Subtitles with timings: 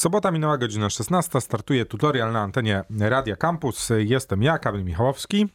[0.00, 3.88] Sobota minęła godzina 16, startuje tutorial na antenie Radia Campus.
[3.98, 5.48] Jestem ja, Kamil Michałowski.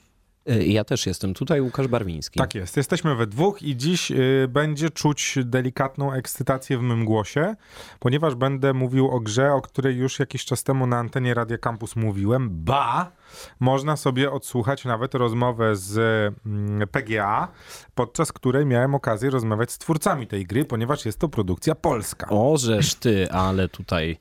[0.45, 2.39] Ja też jestem tutaj, Łukasz Barwiński.
[2.39, 7.55] Tak jest, jesteśmy we dwóch i dziś y, będzie czuć delikatną ekscytację w mym głosie,
[7.99, 11.95] ponieważ będę mówił o grze, o której już jakiś czas temu na antenie Radia Campus
[11.95, 12.49] mówiłem.
[12.51, 13.11] Ba!
[13.59, 15.97] Można sobie odsłuchać nawet rozmowę z
[16.45, 17.47] mm, PGA,
[17.95, 22.27] podczas której miałem okazję rozmawiać z twórcami tej gry, ponieważ jest to produkcja polska.
[22.29, 24.17] O, żeż ty, ale tutaj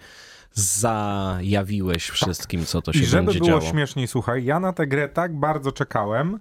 [0.55, 3.71] zajawiłeś wszystkim, co to się I żeby będzie było działo.
[3.71, 6.40] śmieszniej, słuchaj, ja na tę grę tak bardzo czekałem,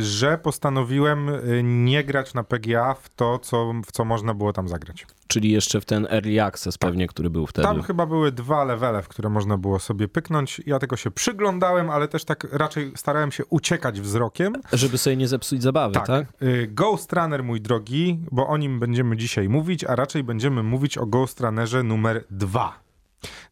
[0.00, 4.68] że postanowiłem y, nie grać na PGA w to, co, w co można było tam
[4.68, 5.06] zagrać.
[5.26, 7.68] Czyli jeszcze w ten early access pewnie, który był wtedy.
[7.68, 10.60] Tam chyba były dwa levele, w które można było sobie pyknąć.
[10.66, 14.52] Ja tego się przyglądałem, ale też tak raczej starałem się uciekać wzrokiem.
[14.72, 16.26] Żeby sobie nie zepsuć zabawy, tak?
[16.42, 20.98] Y, Ghost Runner, mój drogi, bo o nim będziemy dzisiaj mówić, a raczej będziemy mówić
[20.98, 22.82] o Ghost Runnerze numer dwa.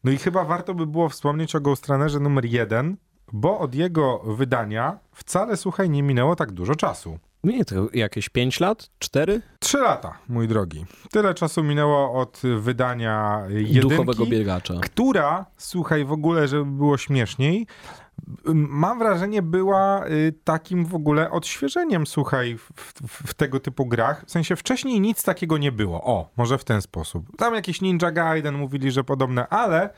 [0.03, 2.97] No i chyba warto by było wspomnieć o Ghost Runnerze numer jeden,
[3.33, 7.19] bo od jego wydania wcale, słuchaj, nie minęło tak dużo czasu.
[7.43, 8.89] Nie, to jakieś 5 lat?
[8.99, 9.41] 4?
[9.59, 10.85] Trzy lata, mój drogi.
[11.11, 13.79] Tyle czasu minęło od wydania jedynki.
[13.79, 14.73] Duchowego biegacza.
[14.81, 17.67] która, słuchaj, w ogóle, żeby było śmieszniej,
[18.53, 22.71] mam wrażenie, była y, takim w ogóle odświeżeniem, słuchaj, w,
[23.07, 24.25] w, tego typu grach.
[24.27, 26.03] W sensie wcześniej nic takiego nie było.
[26.03, 27.37] O, może w ten sposób.
[27.37, 29.89] Tam jakiś Ninja Gaiden mówili, że podobne, ale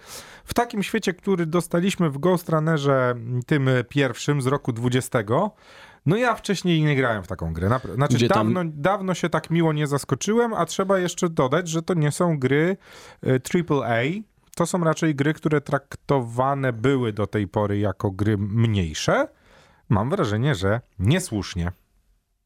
[0.46, 3.16] w takim świecie, który dostaliśmy w Ghost Runnerze
[3.46, 5.20] tym pierwszym z roku 20,
[6.06, 7.80] no ja wcześniej nie grałem w taką grę.
[7.96, 11.82] Znaczy Gdzie tam- dawno, dawno się tak miło nie zaskoczyłem, a trzeba jeszcze dodać, że
[11.82, 12.78] to nie są gry
[13.28, 14.02] y, AAA.
[14.56, 19.28] To są raczej gry, które traktowane były do tej pory jako gry mniejsze.
[19.90, 21.72] Mam wrażenie, że niesłusznie.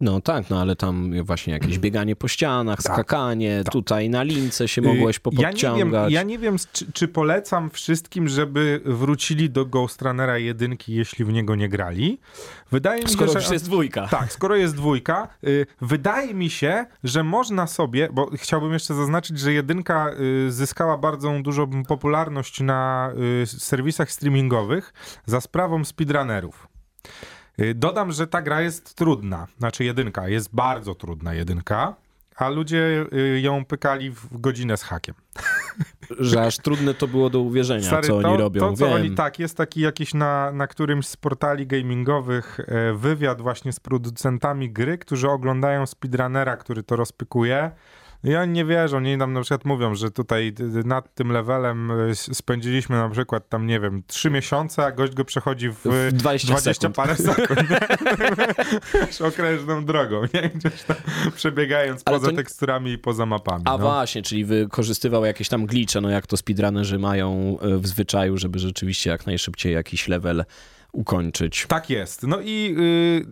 [0.01, 3.73] No tak, no ale tam właśnie jakieś bieganie po ścianach, Tak, skakanie, tak.
[3.73, 6.13] tutaj na lince się mogłeś Y, Ja nie wiem, popodciągać.
[6.13, 11.29] ja nie wiem czy, czy polecam wszystkim, żeby wrócili do Ghost Runnera jedynki, jeśli w
[11.33, 12.19] niego nie grali.
[12.71, 13.39] Wydaje mi się, Skoro że...
[13.39, 14.07] już jest dwójka.
[14.07, 19.39] Tak, skoro jest dwójka, y, wydaje mi się, że można sobie, bo chciałbym jeszcze zaznaczyć,
[19.39, 20.09] że jedynka
[20.47, 23.11] y, zyskała bardzo dużą popularność na
[23.43, 24.93] y, serwisach streamingowych
[25.25, 26.67] za sprawą speedrunnerów.
[27.61, 31.95] Y, Dodam, że ta gra jest trudna, znaczy jedynka, jest bardzo trudna jedynka,
[32.35, 35.15] a ludzie y, ją pykali w godzinę z hakiem.
[36.19, 38.59] Że aż trudne to było do uwierzenia, Stary, co to, oni robią.
[38.59, 38.95] To, co Wiem.
[38.95, 43.79] oni, tak, jest taki jakiś na, na którymś z portali gamingowych e, wywiad właśnie z
[43.79, 47.71] producentami gry, którzy oglądają speedrunnera, który to rozpykuje.
[48.23, 50.53] I oni nie wierzą, nie nam na przykład mówią, że tutaj
[50.85, 55.25] nad tym levelem e, spędziliśmy na przykład tam, nie wiem, trzy miesiące, a gość go
[55.25, 56.95] przechodzi w, W 20 sekund.
[56.95, 57.59] parę sekund.
[59.27, 60.49] Okrężną drogą, nie?
[60.49, 60.97] Gdzieś tam
[61.35, 63.63] przebiegając Ale poza to- teksturami i poza mapami.
[63.67, 63.77] A no.
[63.77, 68.59] właśnie, czyli wykorzystywał jakieś tam glicze, no jak to speedrunnerzy mają e, w zwyczaju, żeby
[68.59, 70.45] rzeczywiście jak najszybciej jakiś level
[70.91, 71.65] ukończyć.
[71.67, 72.23] Tak jest.
[72.23, 72.75] No i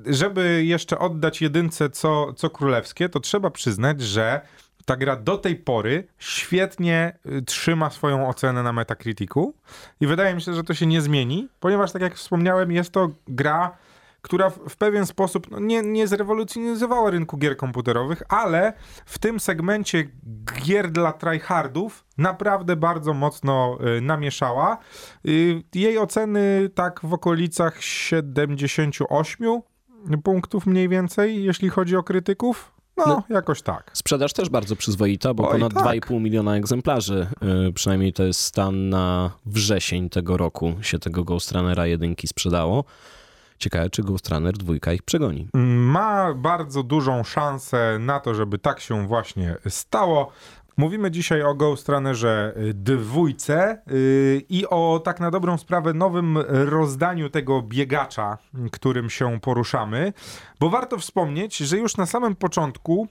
[0.08, 4.42] y, żeby jeszcze oddać jedynce co, co królewskie, to trzeba przyznać, że
[4.86, 9.54] ta gra do tej pory świetnie y, trzyma swoją ocenę na Metacriticu
[10.02, 13.10] i wydaje mi się, że to się nie zmieni, ponieważ tak jak wspomniałem, jest to
[13.28, 13.78] gra,
[14.22, 18.74] która w, pewien sposób no, nie, nie zrewolucjonizowała rynku gier komputerowych, ale
[19.06, 20.04] w tym segmencie
[20.66, 24.78] gier dla tryhardów naprawdę bardzo mocno y, namieszała.
[25.28, 29.62] Y, jej oceny tak w okolicach 78
[30.24, 32.75] punktów mniej więcej, jeśli chodzi o krytyków.
[32.98, 33.24] No, No.
[33.30, 33.92] jakoś tak.
[33.94, 35.84] Sprzedaż też bardzo przyzwoita, bo Oj, ponad tak.
[35.84, 37.28] 2,5 miliona egzemplarzy,
[37.70, 42.84] y, przynajmniej to jest stan na wrzesień tego roku, się tego Ghost Runnera jedynki sprzedało.
[43.60, 45.48] Ciekawe, czy Ghost Runner dwójka ich przegoni.
[45.78, 50.32] ma bardzo dużą szansę na to, żeby tak się właśnie stało.
[50.78, 56.38] Mówimy dzisiaj o Ghost Runnerze y, dwójce yy, i o tak na dobrą sprawę nowym
[56.48, 58.38] rozdaniu tego biegacza,
[58.68, 60.14] y, którym się poruszamy,
[60.60, 63.08] bo warto wspomnieć, że już na samym początku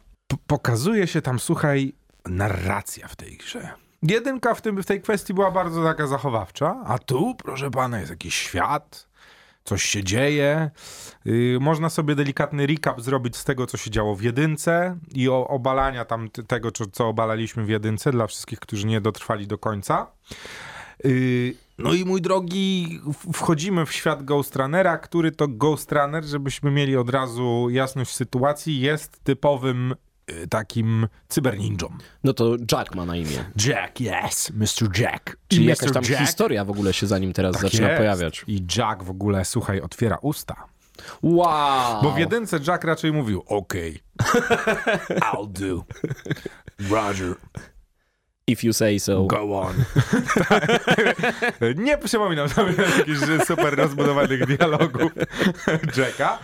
[0.47, 1.93] pokazuje się tam, słuchaj,
[2.27, 3.69] narracja w tej grze.
[4.03, 8.11] Jedynka w, tym, w tej kwestii była bardzo taka zachowawcza, a tu, proszę pana, jest
[8.11, 9.09] jakiś świat,
[9.65, 10.71] coś się dzieje.
[11.25, 15.49] Yy, można sobie delikatny recap zrobić z tego, co się działo w jedynce i o
[15.49, 20.07] obalania tam tego, co, obalaliśmy w jedynce dla wszystkich, którzy nie dotrwali do końca.
[21.05, 23.01] Yy, no i mój drogi,
[23.33, 28.81] wchodzimy w świat Ghost Runnera, który to Ghost Runner, żebyśmy mieli od razu jasność sytuacji,
[28.81, 29.95] jest typowym
[30.51, 31.89] takim cyberninją.
[32.25, 33.45] No to Jack ma na imię.
[33.67, 34.99] Jack, yes, Mr.
[35.01, 35.37] Jack.
[35.49, 35.95] Czyli I jakaś Mr.
[35.95, 37.99] tam Jack, historia w ogóle się za nim teraz tak zaczyna jest.
[37.99, 38.45] pojawiać.
[38.47, 40.55] I Jack w ogóle, słuchaj, otwiera usta.
[41.23, 42.03] Wow!
[42.03, 43.99] Bo w jedynce Jack raczej mówił, okej,
[45.33, 45.85] I'll do.
[46.91, 47.35] Roger.
[48.47, 49.27] If you say so.
[49.27, 49.75] Go on.
[51.85, 55.13] Nie przypominam sobie jakichś super rozbudowanych dialogów
[55.97, 56.39] Jacka.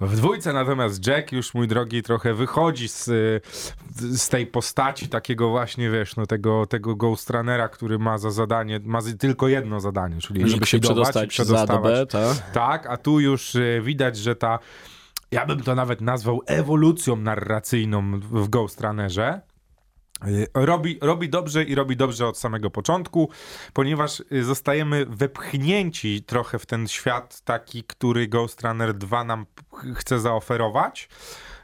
[0.00, 3.04] W dwójce natomiast Jack już, mój drogi, trochę wychodzi z,
[4.00, 8.80] z tej postaci takiego właśnie, wiesz, no tego, tego Ghost Runnera, który ma za zadanie,
[8.84, 12.10] ma tylko jedno zadanie, czyli żeby się przedostać, przedostawać.
[12.10, 12.50] Z tak?
[12.52, 14.58] tak, a tu już y, widać, że ta
[15.30, 19.40] ja bym to nawet nazwał ewolucją narracyjną w Ghost Runnerze.
[20.26, 23.30] Y, robi, robi dobrze i robi dobrze od samego początku,
[23.72, 29.46] ponieważ y, zostajemy wepchnięci trochę w ten świat taki, który Ghost Runner 2 nam
[29.94, 31.08] chce zaoferować.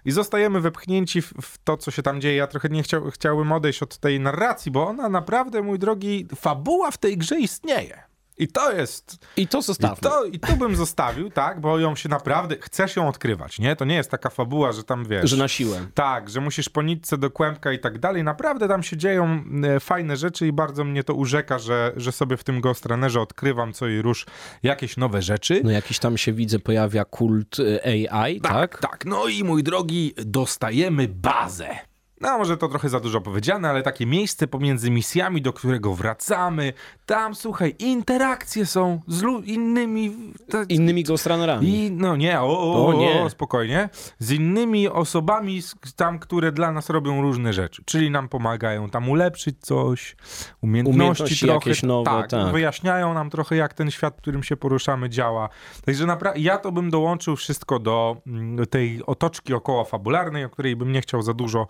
[0.05, 2.37] I zostajemy wepchnięci w, w, to, co się tam dzieje.
[2.37, 6.91] Ja trochę nie chciał, chciałbym odejść od tej narracji, bo ona naprawdę, mój drogi, fabuła
[6.91, 8.12] w tej grze istnieje.
[8.39, 9.27] I to jest.
[9.37, 10.09] I to zostawmy.
[10.09, 12.57] I to, I to bym zostawił, tak, bo ją się naprawdę.
[12.61, 13.77] Chcesz ją odkrywać, nie?
[13.77, 15.31] To nie jest taka fabuła, że tam wiesz.
[15.31, 15.87] Że na siłę.
[15.95, 18.25] Tak, że musisz po nitce do kłębka i tak dalej.
[18.25, 22.37] Naprawdę tam się dzieją e, fajne rzeczy i bardzo mnie to urzeka, że, że sobie
[22.37, 24.27] w tym Ghost Runnerze odkrywam co i róż
[24.63, 25.61] jakieś nowe rzeczy.
[25.65, 28.53] No jakiś tam się widzę pojawia kult e, AI, tak?
[28.53, 29.05] Tak, tak.
[29.05, 31.92] No i mój drogi, dostajemy bazę.
[32.23, 36.73] No, może to trochę za dużo powiedziane, ale takie miejsce pomiędzy misjami, do którego wracamy.
[37.07, 40.17] Tam, słuchaj, interakcje są z innymi...
[40.51, 41.29] Ta, innymi Ghost
[41.63, 43.89] I, no nie, o, o, o, nie, o, spokojnie.
[44.19, 45.61] Z innymi osobami
[45.97, 47.83] tam, które dla nas robią różne rzeczy.
[47.85, 50.17] Czyli nam pomagają tam ulepszyć coś,
[50.61, 51.55] umiejętności, umiejętności trochę.
[51.55, 52.53] jakieś nowe, tak, tak.
[52.53, 55.49] Wyjaśniają nam trochę, jak ten świat, w którym się poruszamy, działa.
[55.85, 60.77] Także naprawdę, ja to bym dołączył wszystko do mm, tej otoczki około fabularnej, o której
[60.77, 61.67] bym nie chciał za dużo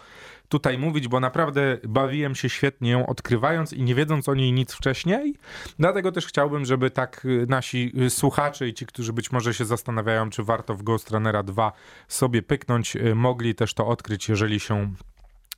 [0.52, 4.72] tutaj mówić, bo naprawdę bawiłem się świetnie ją odkrywając i nie wiedząc o niej nic
[4.72, 5.34] wcześniej.
[5.78, 9.64] Dlatego też chciałbym, żeby tak y, nasi y, słuchacze i ci, którzy być może się
[9.64, 11.72] zastanawiają, czy warto w Ghost Runnera 2
[12.08, 14.94] sobie pyknąć, y, mogli też to odkryć, jeżeli się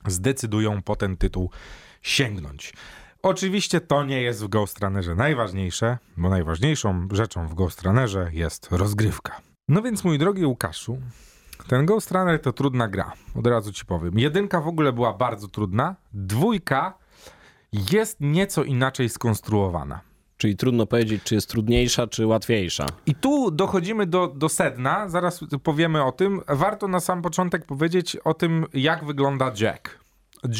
[0.07, 1.51] zdecydują po ten tytuł
[2.01, 2.73] sięgnąć.
[3.21, 8.67] Oczywiście to nie jest w Ghost Runnerze najważniejsze, bo najważniejszą rzeczą w Ghost Runnerze jest
[8.71, 9.41] rozgrywka.
[9.67, 11.01] No więc mój drogi Łukaszu,
[11.67, 14.19] ten Ghost Runner to trudna gra, od razu ci powiem.
[14.19, 16.97] Jedynka w ogóle była bardzo trudna, dwójka
[17.91, 20.01] jest nieco inaczej skonstruowana.
[20.37, 22.85] Czyli trudno powiedzieć, czy jest trudniejsza, czy łatwiejsza.
[23.05, 26.41] I tu dochodzimy do, do sedna, zaraz powiemy o tym.
[26.47, 29.99] Warto na sam początek powiedzieć o tym, jak wygląda Jack.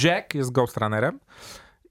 [0.04, 1.20] Jack jest Ghost Runnerem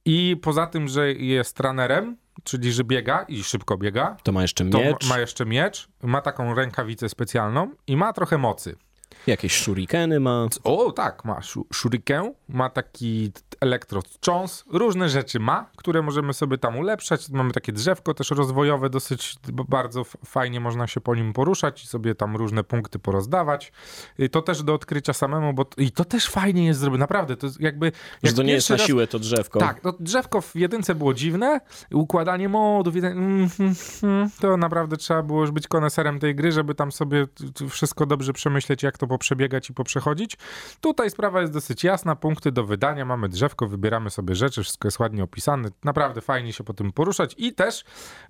[0.05, 4.65] i poza tym, że jest runnerem, czyli że biega i szybko biega, to ma jeszcze
[4.65, 5.09] miecz.
[5.09, 8.77] ma jeszcze miecz, ma taką rękawicę specjalną i ma trochę mocy.
[9.27, 10.47] Jakieś shurikeny ma.
[10.65, 11.41] O, tak, ma
[11.73, 17.29] shuriken, ma taki elektrocząs, różne rzeczy ma, które możemy sobie tam ulepszać.
[17.29, 19.37] Mamy takie drzewko też rozwojowe, dosyć
[19.69, 23.73] bardzo fajnie można się po nim poruszać i sobie tam różne punkty porozdawać.
[24.19, 27.47] I to też do odkrycia samemu, bo i to też fajnie jest zrobione, naprawdę, to
[27.47, 27.93] jest jakby...
[28.23, 28.87] Że to nie jest na raz...
[28.87, 29.61] siłę to drzewko.
[29.61, 31.61] Tak, to drzewko w jedynce było dziwne,
[31.93, 36.75] układanie modów, mm, mm, mm, to naprawdę trzeba było już być koneserem tej gry, żeby
[36.75, 37.27] tam sobie
[37.69, 40.37] wszystko dobrze przemyśleć, jak to poprzebiegać i poprzechodzić.
[40.81, 44.99] Tutaj sprawa jest dosyć jasna, punkty do wydania, mamy drzewko, wybieramy sobie rzeczy, wszystko jest
[44.99, 47.85] ładnie opisane, naprawdę fajnie się po tym poruszać i też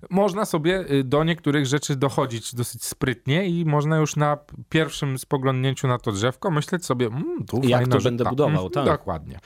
[0.09, 4.37] można sobie y, do niektórych rzeczy dochodzić dosyć sprytnie i można już na
[4.69, 8.85] pierwszym spoglądnięciu na to drzewko myśleć sobie, mmm, tu Jak to będę budował, tak.
[8.85, 9.39] Dokładnie.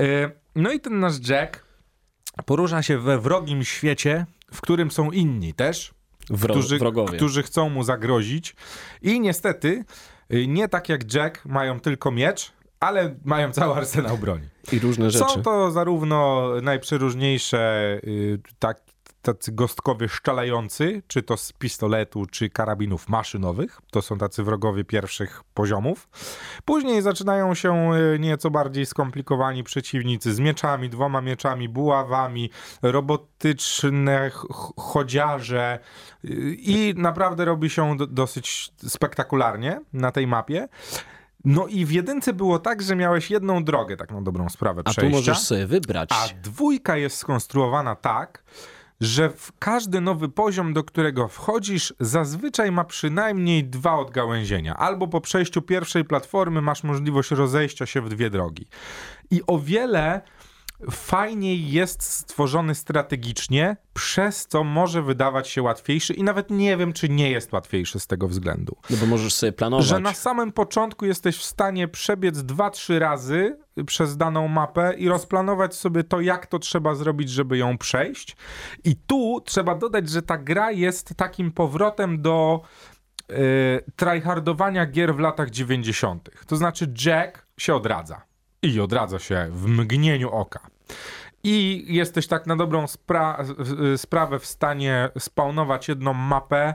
[0.00, 1.64] Y, no i ten nasz Jack
[2.46, 5.94] porusza się we wrogim świecie, w którym są inni też,
[6.30, 7.16] Wro którzy, wrogowie.
[7.16, 8.56] którzy chcą mu zagrozić
[9.02, 9.84] i niestety
[10.32, 14.48] nie tak jak Jack, mają tylko miecz, ale mają cały arsenał broni.
[14.72, 15.24] I różne rzeczy.
[15.34, 18.80] Są to zarówno najprzeróżniejsze y, tak,
[19.22, 23.80] tacy gostkowie szczelający, czy to z pistoletu, czy karabinów maszynowych.
[23.90, 26.08] To są tacy wrogowie pierwszych poziomów.
[26.64, 32.50] Później zaczynają się y, nieco bardziej skomplikowani przeciwnicy z mieczami, dwoma mieczami, buławami,
[32.82, 34.30] robotyczne
[34.76, 35.78] chodziarze
[36.24, 40.68] y, i naprawdę robi się dosyć spektakularnie na tej mapie.
[41.44, 45.02] No i w jedynce było tak, że miałeś jedną drogę, tak na dobrą sprawę przejścia.
[45.02, 46.10] A tu możesz sobie wybrać.
[46.12, 48.44] A dwójka jest skonstruowana tak,
[49.02, 54.76] że w każdy nowy poziom, do którego wchodzisz, zazwyczaj ma przynajmniej dwa odgałęzienia.
[54.76, 58.66] Albo po przejściu pierwszej platformy masz możliwość rozejścia się w dwie drogi.
[59.30, 60.20] I o wiele
[60.90, 67.08] fajniej jest stworzony strategicznie, przez co może wydawać się łatwiejszy i nawet nie wiem, czy
[67.08, 68.76] nie jest łatwiejszy z tego względu.
[68.90, 69.86] No bo możesz sobie planować.
[69.86, 75.08] Że na samym początku jesteś w stanie przebiec dwa, trzy razy przez daną mapę i
[75.08, 78.36] rozplanować sobie to, jak to trzeba zrobić, żeby ją przejść.
[78.84, 82.60] I tu trzeba dodać, że ta gra jest takim powrotem do
[83.28, 83.36] yy,
[83.96, 86.30] tryhardowania gier w latach 90.
[86.46, 88.31] To znaczy Jack się odradza.
[88.62, 90.60] I odradza się w mgnieniu oka.
[91.44, 93.44] i jesteś tak na dobrą spra
[93.96, 96.74] sprawę w stanie spawnować jedną mapę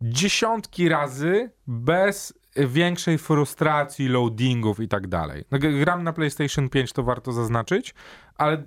[0.00, 5.44] dziesiątki razy bez większej frustracji, loadingów i tak dalej.
[5.50, 7.94] No, gram na PlayStation 5, to warto zaznaczyć,
[8.34, 8.64] ale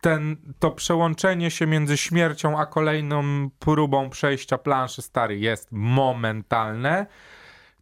[0.00, 7.06] ten, to przełączenie się między śmiercią a kolejną próbą przejścia planszy stary jest momentalne,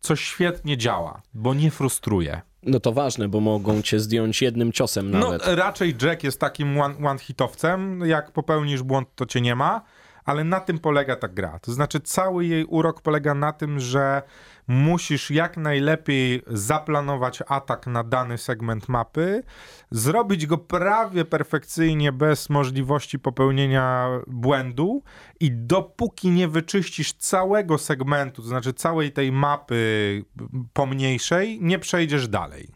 [0.01, 2.41] co świetnie działa, bo nie frustruje.
[2.67, 5.47] No to ważne, bo mogą cię zdjąć jednym ciosem no, nawet.
[5.47, 9.83] No raczej Jack jest takim one-hitowcem, one jak popełnisz błąd, to cię nie ma,
[10.27, 11.59] ale na tym polega ta gra.
[11.59, 14.23] To znaczy cały jej urok polega na tym, że
[14.69, 19.43] musisz jak najlepiej zaplanować atak na dany segment mapy,
[19.91, 25.03] zrobić go prawie perfekcyjnie, bez możliwości popełnienia błędu,
[25.41, 30.25] i dopóki nie wyczyścisz całego segmentu, to znaczy całej tej mapy
[30.73, 32.76] pomniejszej, nie przejdziesz dalej.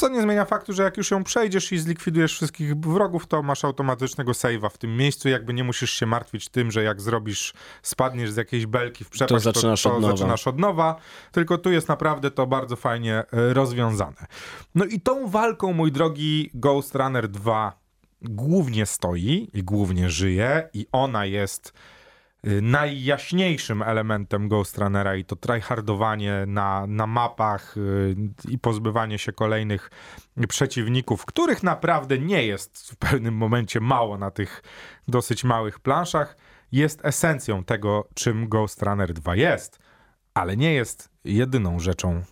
[0.00, 3.64] Co nie zmienia faktu, że jak już ją przejdziesz i zlikwidujesz wszystkich wrogów, to masz
[3.64, 5.28] automatycznego save'a w tym miejscu.
[5.28, 9.44] Jakby nie musisz się martwić tym, że jak zrobisz, spadniesz z jakiejś belki w przepaść,
[9.44, 10.96] to, zaczynasz, to, to od zaczynasz od nowa.
[11.32, 14.26] Tylko tu jest naprawdę to bardzo fajnie e, rozwiązane.
[14.74, 17.80] No i tą walką, mój drogi, Ghost Runner 2
[18.22, 21.72] głównie stoi i głównie żyje i ona jest
[22.42, 28.16] najjaśniejszym elementem Ghost Runnera i to tryhardowanie na, na mapach y,
[28.48, 29.90] i pozbywanie się kolejnych
[30.48, 34.62] przeciwników, których naprawdę nie jest w pewnym momencie mało na tych
[35.08, 36.36] dosyć małych planszach,
[36.72, 39.78] jest esencją tego, czym Ghost Runner 2 jest,
[40.34, 42.22] ale nie jest jedyną rzeczą,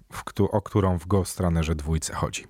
[0.51, 2.47] o którą w Ghost Runnerze dwójce chodzi.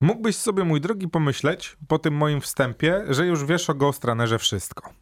[0.00, 4.38] Mógłbyś sobie, mój drogi, pomyśleć po tym moim wstępie, że już wiesz o Ghost Runnerze
[4.38, 4.99] wszystko.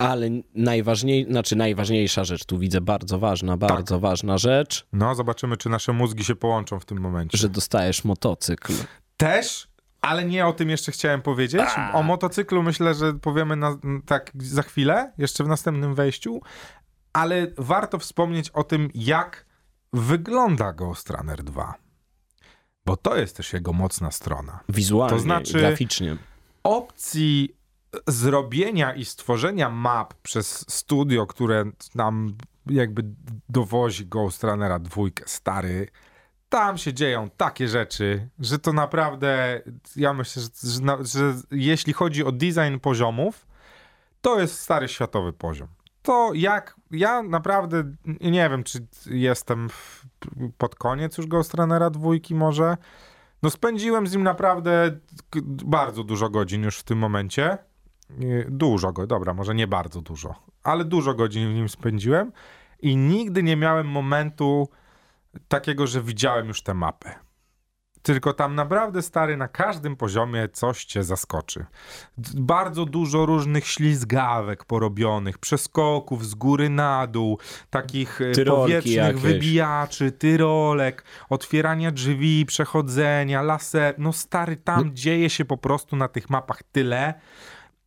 [0.00, 4.02] Ale najważniej, znaczy najważniejsza rzecz, tu widzę bardzo ważna, bardzo tak.
[4.02, 4.86] ważna rzecz.
[4.92, 7.38] No, zobaczymy, czy nasze mózgi się połączą w tym momencie.
[7.38, 8.72] Że dostajesz motocykl.
[9.16, 9.68] Też,
[10.00, 11.62] ale nie o tym jeszcze chciałem powiedzieć.
[11.76, 11.92] A.
[11.92, 16.40] O motocyklu myślę, że powiemy na, tak za chwilę, jeszcze w następnym wejściu,
[17.12, 19.46] ale warto wspomnieć o tym, jak
[19.92, 21.74] wygląda Ghost Runner 2.
[22.86, 24.60] Bo to jest też jego mocna strona.
[24.68, 26.16] Wizualnie, to znaczy, graficznie.
[26.62, 27.59] Opcji
[28.06, 33.04] zrobienia i stworzenia map przez studio, które nam jakby
[33.48, 35.88] dowozi Ghost Runnera dwójkę stary,
[36.48, 39.62] tam się dzieją takie rzeczy, że to naprawdę,
[39.96, 43.46] ja myślę, że, że, że jeśli chodzi o design poziomów,
[44.20, 45.68] to jest stary światowy poziom.
[46.02, 47.84] To jak, ja naprawdę
[48.20, 50.06] nie wiem, czy jestem w,
[50.58, 52.76] pod koniec już Ghost Runnera dwójki może.
[53.42, 54.98] No spędziłem z nim naprawdę
[55.64, 57.58] bardzo dużo godzin już w tym momencie.
[58.48, 62.32] Dużo go, dobra, może nie bardzo dużo, ale dużo godzin w nim spędziłem
[62.82, 64.68] i nigdy nie miałem momentu
[65.48, 67.14] takiego, że widziałem już tę mapę.
[68.02, 71.66] Tylko tam naprawdę stary na każdym poziomie coś cię zaskoczy.
[72.34, 77.38] Bardzo dużo różnych ślizgawek porobionych, przeskoków z góry na dół,
[77.70, 79.22] takich e, Tyrolki powietrznych jakieś.
[79.22, 83.94] wybijaczy, tyrolek, otwierania drzwi, przechodzenia, laser.
[83.98, 84.92] No stary, tam no.
[84.92, 87.14] dzieje się po prostu na tych mapach tyle,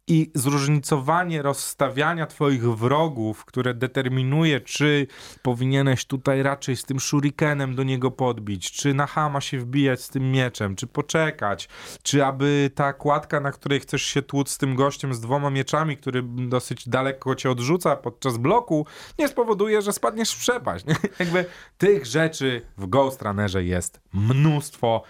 [0.08, 5.08] i zróżnicowanie rozstawiania twoich wrogów, które determinuje, czy
[5.42, 10.10] powinieneś tutaj raczej z tym shurikenem do niego podbić, czy na hama się wbijać z
[10.10, 11.70] tym mieczem, czy poczekać,
[12.04, 15.98] czy aby ta kładka, na której chcesz się tłuc z tym gościem z dwoma mieczami,
[15.98, 18.86] który dosyć daleko cię odrzuca podczas bloku,
[19.20, 20.86] nie spowoduje, że spadniesz w przepaść.
[21.20, 21.46] Jakby
[21.78, 25.04] tych rzeczy w Ghost Runnerze jest mnóstwo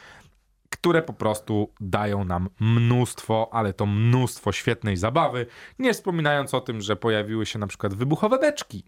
[0.84, 5.46] które po prostu dają nam mnóstwo, ale to mnóstwo świetnej zabawy,
[5.80, 8.84] nie wspominając o tym, że pojawiły się na przykład wybuchowe beczki.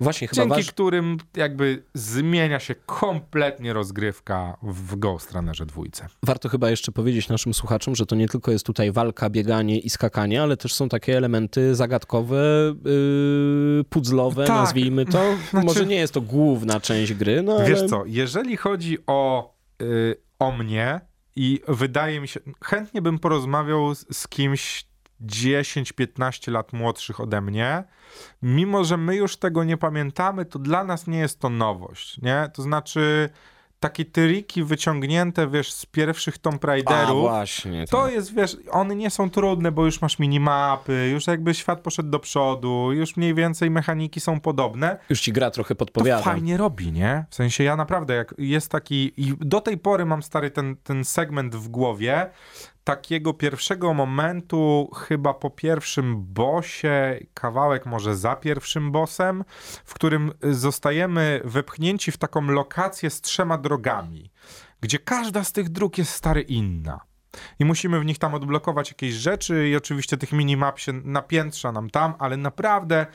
[0.00, 0.72] Właśnie, chyba Dzięki waż...
[0.72, 6.06] którym jakby zmienia się kompletnie rozgrywka w Ghost Runnerze dwójce.
[6.22, 9.90] Warto chyba jeszcze powiedzieć naszym słuchaczom, że to nie tylko jest tutaj walka, bieganie i
[9.90, 14.56] skakanie, ale też są takie elementy zagadkowe, yy, puzzlowe, tak.
[14.56, 15.22] nazwijmy to.
[15.50, 15.66] Znaczy...
[15.66, 17.88] Może nie jest to główna część gry, no Wiesz ale...
[17.88, 21.07] co, jeżeli chodzi o, yy, o mnie,
[21.38, 24.86] i wydaje mi się, chętnie bym porozmawiał z, z kimś
[25.26, 27.84] 10-15 lat młodszych ode mnie,
[28.42, 32.50] mimo że my już tego nie pamiętamy, to dla nas nie jest to nowość, nie?
[32.54, 33.30] To znaczy
[33.80, 37.26] takie triki wyciągnięte, wiesz, z pierwszych Tomb Raiderów.
[37.26, 37.86] A, właśnie.
[37.86, 38.12] To tak.
[38.12, 42.18] jest, wiesz, one nie są trudne, bo już masz minimapy, już jakby świat poszedł do
[42.18, 44.98] przodu, już mniej więcej mechaniki są podobne.
[45.10, 46.18] Już ci gra trochę podpowiada.
[46.18, 47.24] To fajnie robi, nie?
[47.30, 51.04] W sensie ja naprawdę, jak jest taki, i do tej pory mam stary ten, ten
[51.04, 52.30] segment w głowie,
[52.88, 59.44] takiego pierwszego momentu, chyba po pierwszym bosie, kawałek może za pierwszym bossem,
[59.84, 64.30] w którym zostajemy wepchnięci w taką lokację z trzema drogami,
[64.80, 67.00] gdzie każda z tych dróg jest stary inna.
[67.58, 71.90] I musimy w nich tam odblokować jakieś rzeczy i oczywiście tych minimap się napiętrza nam
[71.90, 73.06] tam, ale naprawdę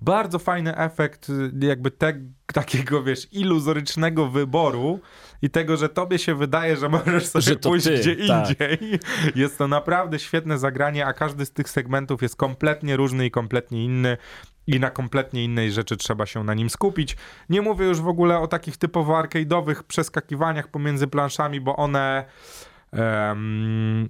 [0.00, 5.00] bardzo fajny efekt y, jakby te, takiego, wiesz, iluzorycznego wyboru
[5.42, 8.48] i tego, że tobie się wydaje, że możesz sobie że pójść ty, gdzie tak.
[8.50, 9.00] indziej.
[9.42, 13.84] Jest to naprawdę świetne zagranie, a każdy z tych segmentów jest kompletnie różny i kompletnie
[13.84, 14.16] inny
[14.66, 17.16] i na kompletnie innej rzeczy trzeba się na nim skupić.
[17.48, 22.24] Nie mówię już w ogóle o takich typowo arcade'owych przeskakiwaniach pomiędzy planszami, bo one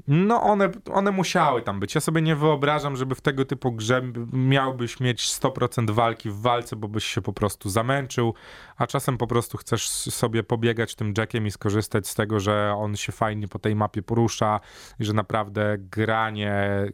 [0.08, 1.94] No one, one musiały tam być.
[1.94, 6.76] Ja sobie nie wyobrażam, żeby w tego typu grze miałbyś mieć 100% walki w walce,
[6.76, 8.35] bo byś się po prostu zamęczył,
[8.76, 12.97] a czasem po prostu chcesz sobie pobiegać tym jackiem i skorzystać z tego, że on
[12.97, 14.61] się fajnie po tej mapie porusza
[15.00, 16.85] i że naprawdę granie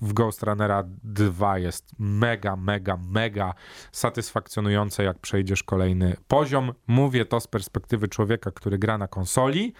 [0.00, 3.54] w Ghost Runnera 2 jest mega, mega, mega
[3.92, 6.72] satysfakcjonujące, jak przejdziesz kolejny poziom.
[6.86, 9.72] Mówię to z perspektywy człowieka, który gra na konsoli,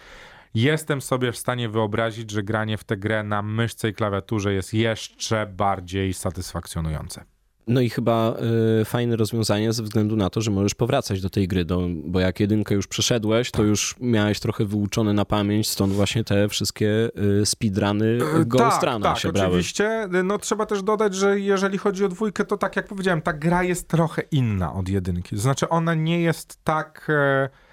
[0.53, 4.73] jestem sobie w stanie wyobrazić, że granie w tę grę na myszce i klawiaturze jest
[4.73, 7.25] jeszcze bardziej satysfakcjonujące.
[7.67, 8.35] No i chyba
[8.81, 12.19] y, fajne rozwiązanie ze względu na to, że możesz powracać do tej gry, do, bo
[12.19, 13.67] jak jedynkę już przeszedłeś, to tak.
[13.67, 17.09] już miałeś trochę wyuczone na pamięć, stąd właśnie te wszystkie
[17.41, 19.47] y, speedruny e, Ghost tak, tak, się brały.
[19.47, 20.09] oczywiście.
[20.23, 23.63] No trzeba też dodać, że jeżeli chodzi o dwójkę, to tak jak powiedziałem, ta gra
[23.63, 25.35] jest trochę inna od jedynki.
[25.35, 27.07] To znaczy ona nie jest tak...
[27.09, 27.66] E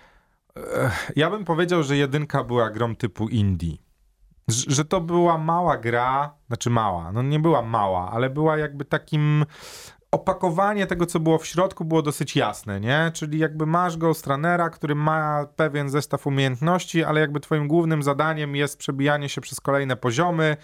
[1.16, 3.76] ja bym powiedział, że jedynka była grą typu indie.
[4.48, 9.44] Że to była mała gra, znaczy mała, no nie była mała, ale była jakby takim
[10.10, 13.10] opakowanie tego, co było w środku, było dosyć jasne, nie?
[13.14, 18.56] Czyli jakby masz Ghost Runnera, który ma pewien zestaw umiejętności, ale jakby twoim głównym zadaniem
[18.56, 20.56] jest przebijanie się przez kolejne poziomy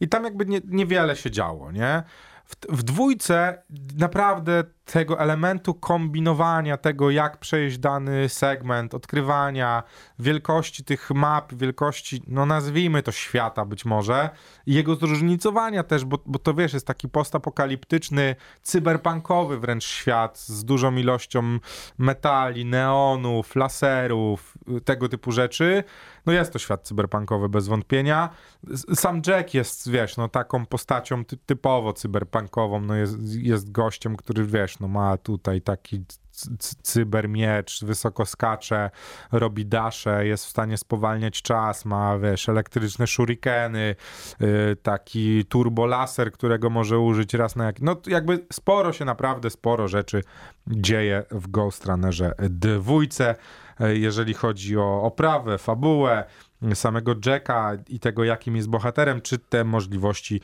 [0.00, 2.02] i tam jakby nie, niewiele się działo, nie?
[2.46, 3.62] W, w dwójce
[3.98, 9.82] naprawdę tego elementu kombinowania, tego jak przejść dany segment, odkrywania
[10.18, 14.30] wielkości tych map, wielkości, no nazwijmy to świata być może,
[14.66, 20.64] i jego zróżnicowania też, bo, bo to wiesz, jest taki postapokaliptyczny, cyberpunkowy wręcz świat z
[20.64, 21.58] dużą ilością
[21.98, 25.84] metali, neonów, laserów, tego typu rzeczy.
[26.26, 28.30] No jest to świat cyberpunkowy bez wątpienia.
[28.94, 34.44] Sam Jack jest, wiesz, no taką postacią ty typowo cyberpunkową, no jest, jest gościem, który,
[34.44, 36.04] wiesz, no ma tutaj taki
[36.82, 38.90] cybermiecz, wysoko skacze,
[39.32, 43.94] robi dasze, jest w stanie spowalniać czas, ma, wiesz, elektryczne shurikeny,
[44.40, 47.80] yy, taki turbolaser, którego może użyć raz na jak...
[47.80, 50.22] No jakby sporo się, naprawdę sporo rzeczy
[50.66, 53.34] dzieje w Ghost Runnerze dwójce,
[53.80, 56.24] jeżeli chodzi o oprawę, fabułę,
[56.74, 60.40] samego Jacka i tego, jakim jest bohaterem, czy te możliwości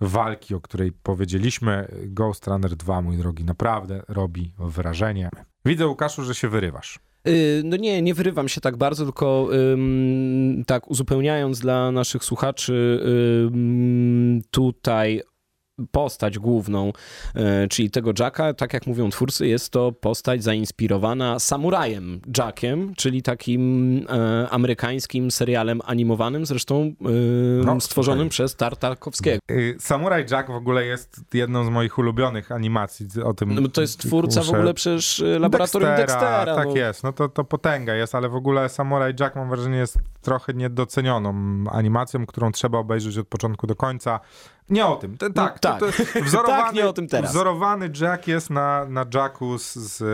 [0.00, 1.88] walki, o której powiedzieliśmy.
[2.06, 5.30] Ghost Runner 2, mój drogi, naprawdę robi wrażenie.
[5.64, 6.98] Widzę, Łukaszu, że się wyrywasz.
[7.28, 9.48] Y, no nie, nie wyrywam się tak bardzo, tylko
[10.66, 13.00] tak uzupełniając dla naszych słuchaczy,
[13.46, 15.22] ym, tutaj
[15.90, 16.92] postać główną,
[17.34, 23.22] e, czyli tego Jacka, tak jak mówią twórcy, jest to postać zainspirowana samurajem Jackiem, czyli
[23.22, 27.08] takim e, amerykańskim serialem animowanym, zresztą e,
[27.64, 28.30] no, stworzonym okay.
[28.30, 29.38] przez Tartakowskiego.
[29.50, 33.06] Y, Samuraj Jack w ogóle jest jedną z moich ulubionych animacji.
[33.24, 34.52] O tym no, to jest twórca muszę...
[34.52, 36.20] w ogóle przecież laboratorium Dextera.
[36.20, 36.76] Dextera tak no.
[36.76, 40.54] jest, no to, to potęga jest, ale w ogóle Samuraj Jack mam wrażenie jest trochę
[40.54, 41.34] niedocenioną
[41.70, 44.20] animacją, którą trzeba obejrzeć od początku do końca.
[44.70, 45.18] Nie o tym.
[45.18, 45.80] Ten, tak, tak.
[45.80, 45.92] To, to
[46.24, 47.30] wzorowany, tak, nie o tym teraz.
[47.30, 50.04] Wzorowany Jack jest na, na Jacku z, z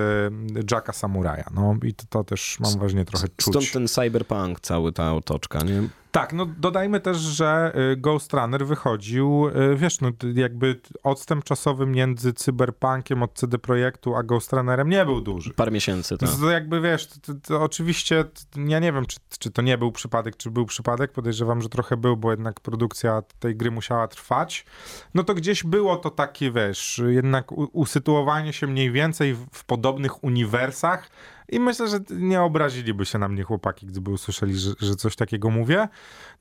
[0.70, 1.44] Jacka Samuraja.
[1.54, 3.54] No i to, to też mam wrażenie trochę czuć.
[3.54, 5.82] Stąd ten cyberpunk, cały ta otoczka, nie?
[6.14, 11.86] Tak, no dodajmy też, że y, Ghost Runner wychodził, y, wiesz, no jakby odstęp czasowy
[11.86, 15.54] między cyberpunkiem od CD Projektu a Ghost Runnerem nie był duży.
[15.54, 16.30] Parę miesięcy, tak.
[16.40, 18.24] To jakby, wiesz, to, to oczywiście,
[18.56, 21.96] ja nie wiem, czy, czy to nie był przypadek, czy był przypadek, podejrzewam, że trochę
[21.96, 24.66] był, bo jednak produkcja tej gry musiała trwać.
[25.14, 30.24] No to gdzieś było to takie, wiesz, jednak usytuowanie się mniej więcej w, w podobnych
[30.24, 31.10] uniwersach,
[31.48, 35.50] i myślę, że nie obraziliby się na mnie chłopaki, gdyby usłyszeli, że, że coś takiego
[35.50, 35.88] mówię.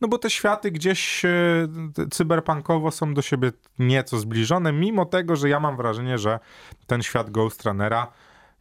[0.01, 1.67] No bo te światy gdzieś e,
[2.11, 6.39] cyberpunkowo są do siebie nieco zbliżone, mimo tego, że ja mam wrażenie, że
[6.87, 8.07] ten świat Ghost Runnera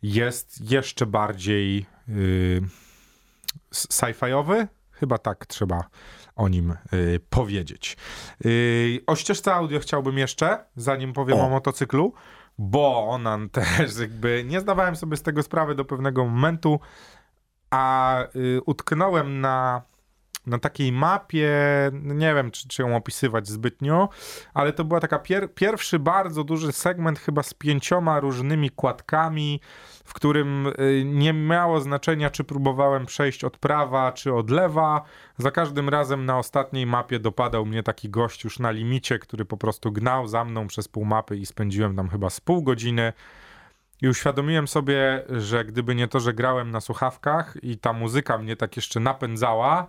[0.02, 2.62] jest jeszcze bardziej yy,
[3.72, 4.66] sci-fiowy.
[4.90, 5.84] Chyba tak trzeba
[6.36, 7.96] o nim yy, powiedzieć.
[8.44, 12.12] Yy, o ścieżce audio chciałbym jeszcze, zanim powiem o, o motocyklu
[12.62, 16.80] bo ona też jakby nie zdawałem sobie z tego sprawy do pewnego momentu,
[17.70, 19.82] a y, utknąłem na
[20.46, 21.50] na takiej mapie,
[21.92, 24.08] nie wiem czy, czy ją opisywać zbytnio,
[24.54, 29.60] ale to była taka pier pierwszy bardzo duży segment chyba z pięcioma różnymi kładkami,
[30.04, 35.02] w którym y, nie miało znaczenia, czy próbowałem przejść od prawa, czy od lewa.
[35.38, 39.56] Za każdym razem na ostatniej mapie dopadał mnie taki gość już na limicie, który po
[39.56, 43.12] prostu gnał za mną przez pół mapy i spędziłem tam chyba z pół godziny.
[44.02, 48.56] I uświadomiłem sobie, że gdyby nie to, że grałem na słuchawkach i ta muzyka mnie
[48.56, 49.86] tak jeszcze napędzała,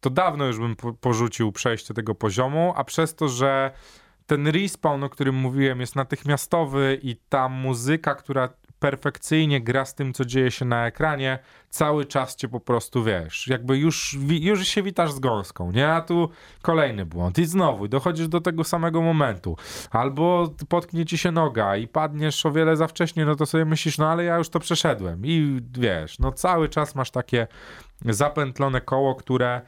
[0.00, 3.70] to dawno już bym po porzucił przejście tego poziomu, a przez to, że
[4.26, 10.12] ten respawn, o którym mówiłem, jest natychmiastowy i ta muzyka, która perfekcyjnie gra z tym,
[10.12, 11.38] co dzieje się na ekranie,
[11.70, 15.88] cały czas cię po prostu wiesz, jakby już, już się witasz z gąską, nie?
[15.88, 16.28] A tu
[16.62, 19.56] kolejny błąd i znowu dochodzisz do tego samego momentu.
[19.90, 23.98] Albo potknie ci się noga i padniesz o wiele za wcześnie, no to sobie myślisz,
[23.98, 27.46] no ale ja już to przeszedłem i wiesz, no cały czas masz takie
[28.04, 29.62] zapętlone koło, które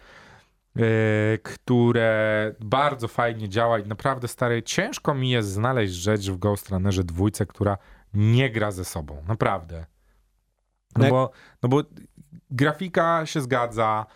[0.77, 6.69] Yy, które bardzo fajnie działa i naprawdę stary, ciężko mi jest znaleźć rzecz w Ghost
[6.69, 7.79] Runnerze dwójce, która
[8.15, 9.23] nie gra ze sobą.
[9.29, 9.87] Naprawdę.
[10.97, 11.31] No, bo,
[11.63, 11.83] no bo
[12.51, 14.07] grafika się zgadza,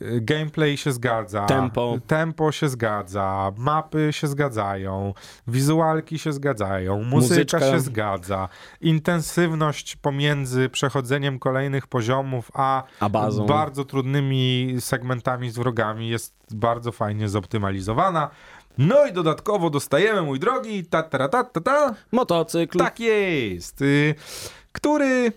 [0.00, 1.98] gameplay się zgadza, tempo.
[2.06, 5.14] tempo się zgadza, mapy się zgadzają,
[5.46, 7.60] wizualki się zgadzają, muzyka Muzyczka.
[7.60, 8.48] się zgadza,
[8.80, 13.08] intensywność pomiędzy przechodzeniem kolejnych poziomów a, a
[13.48, 18.30] bardzo trudnymi segmentami z wrogami jest bardzo fajnie zoptymalizowana.
[18.78, 21.94] No i dodatkowo dostajemy, mój drogi, ta, ta, ta, ta, ta.
[22.12, 22.78] Motocykl.
[22.78, 23.82] Tak jest.
[23.82, 24.14] Y,
[24.72, 25.32] który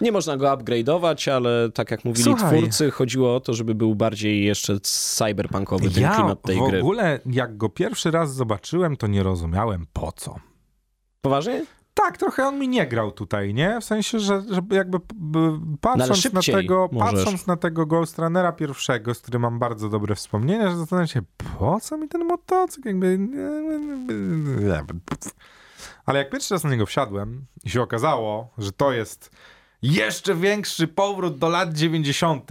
[0.00, 3.94] nie można go upgrade'ować, ale tak jak mówili Słuchaj, twórcy, chodziło o to, żeby był
[3.94, 6.78] bardziej jeszcze cyberpunkowy ten ja klimat tej gry.
[6.78, 10.36] w ogóle jak go pierwszy raz zobaczyłem, to nie rozumiałem po co.
[11.20, 11.64] Poważnie?
[11.94, 13.80] Tak, trochę on mi nie grał tutaj, nie?
[13.80, 14.98] W sensie, że, że jakby
[15.80, 20.14] patrząc no, na tego, patrząc na tego Ghost Runnera pierwszego, z którym mam bardzo dobre
[20.14, 21.22] wspomnienia, że zastanawiam się,
[21.58, 22.88] po co mi ten motocykl?
[22.88, 23.18] Jakby...
[26.06, 29.30] Ale jak pierwszy raz na niego wsiadłem i się okazało, że to jest
[29.82, 32.50] jeszcze większy powrót do lat 90.,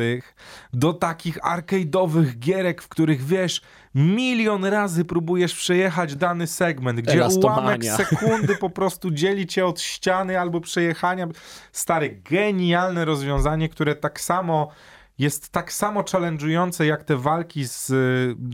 [0.73, 3.61] do takich arcade'owych gierek, w których wiesz,
[3.95, 10.39] milion razy próbujesz przejechać dany segment, gdzie ułamek sekundy po prostu dzieli cię od ściany
[10.39, 11.27] albo przejechania.
[11.71, 14.71] Stare, genialne rozwiązanie, które tak samo
[15.17, 17.89] jest tak samo challenge'ujące jak te walki z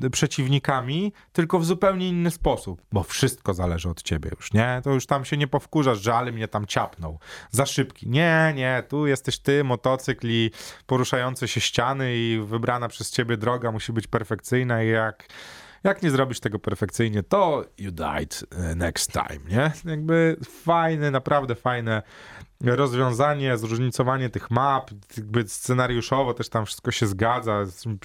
[0.06, 4.82] y, przeciwnikami, tylko w zupełnie inny sposób, bo wszystko zależy od ciebie już, nie?
[4.84, 7.20] To już tam się nie powkurzasz, że ale mnie tam ciapnął.
[7.52, 8.10] Za szybki.
[8.10, 10.52] Nie, nie, tu jesteś ty, motocykl i
[10.86, 15.28] poruszające się ściany i wybrana przez ciebie droga musi być perfekcyjna i jak
[15.84, 19.72] jak nie zrobisz tego perfekcyjnie, to you died y, next time, nie?
[19.86, 22.02] Jakby fajne, naprawdę fajne
[22.64, 27.64] rozwiązanie, zróżnicowanie tych map, jakby scenariuszowo też tam wszystko się zgadza,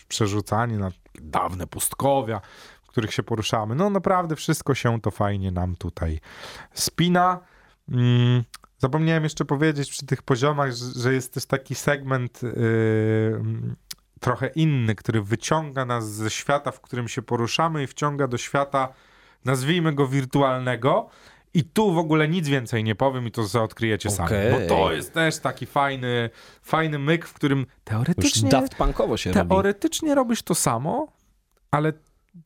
[0.08, 2.40] przerzucanie na dawne pustkowia,
[2.82, 3.74] w których się poruszamy.
[3.74, 6.20] No naprawdę wszystko się to fajnie nam tutaj
[6.74, 7.40] spina.
[7.88, 8.44] Mm,
[8.78, 13.42] zapomniałem jeszcze powiedzieć przy tych poziomach, że, jest też taki segment yy,
[14.20, 18.88] trochę inny, który wyciąga nas ze świata, w którym się poruszamy i wciąga do świata,
[19.44, 21.08] nazwijmy go wirtualnego,
[21.56, 24.28] i tu w ogóle nic więcej nie powiem i to sobie odkryjecie okay.
[24.28, 24.68] sami.
[24.68, 26.30] Bo to jest też taki fajny,
[26.62, 28.42] fajny myk, w którym teoretycznie...
[28.42, 30.16] Już Daft Punkowo się Teoretycznie robi.
[30.16, 31.12] robisz to samo,
[31.70, 31.92] ale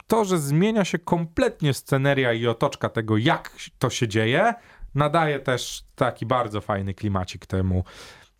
[0.06, 4.54] to, że zmienia się kompletnie sceneria i otoczka tego, jak to się dzieje,
[4.94, 7.84] nadaje też taki bardzo fajny klimacik temu,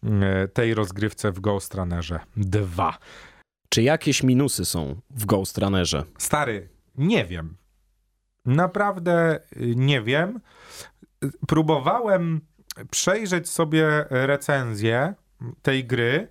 [0.03, 2.99] mm, tej rozgrywce w Ghost Runnerze 2.
[3.69, 6.05] Czy jakieś minusy są w Ghost Runnerze?
[6.19, 7.60] Stary, nie wiem.
[8.45, 10.41] Naprawdę y, nie wiem.
[11.49, 12.41] Próbowałem
[12.91, 15.15] przejrzeć sobie recenzję
[15.63, 16.29] tej gry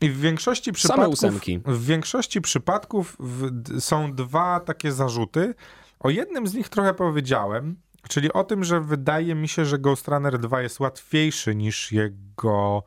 [0.00, 1.20] i w większości przypadków,
[1.64, 5.54] w większości przypadków w, są dwa takie zarzuty.
[6.00, 7.76] O jednym z nich trochę powiedziałem,
[8.08, 12.82] czyli o tym, że wydaje mi się, że Ghost Runner 2 jest łatwiejszy niż jego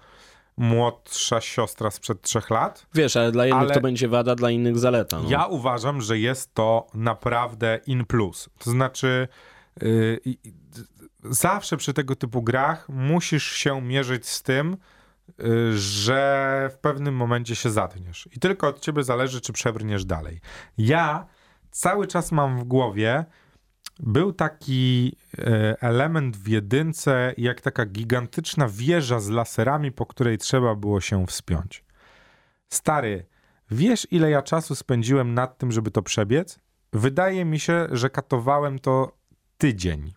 [0.57, 2.85] młodsza siostra sprzed trzech lat.
[2.93, 5.19] Wiesz, ale dla jednych ale to będzie wada, dla innych zaleta.
[5.19, 5.29] No.
[5.29, 8.49] Ja uważam, że jest to naprawdę in plus.
[8.59, 9.27] To znaczy,
[9.81, 10.19] yy,
[11.23, 14.77] zawsze przy tego typu grach musisz się mierzyć z tym,
[15.37, 18.29] yy, że w pewnym momencie się zatniesz.
[18.31, 20.41] I tylko od ciebie zależy, czy przebrniesz dalej.
[20.77, 21.25] Ja
[21.71, 23.25] cały czas mam w głowie,
[23.99, 30.75] był taki e, element w jedynce, jak taka gigantyczna wieża z laserami, po której trzeba
[30.75, 31.83] było się wspiąć.
[32.69, 33.25] Stary,
[33.71, 36.59] wiesz ile ja czasu spędziłem nad tym, żeby to przebiec?
[36.93, 39.17] Wydaje mi się, że katowałem to
[39.57, 40.13] tydzień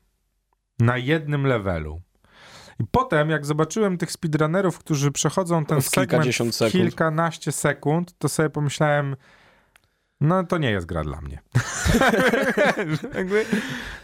[0.79, 2.01] na jednym levelu.
[2.81, 6.37] I potem, jak zobaczyłem tych speedrunnerów, którzy przechodzą ten w segment
[6.69, 9.17] w kilkanaście sekund, to sobie pomyślałem,
[10.21, 11.39] no to nie jest gra dla mnie.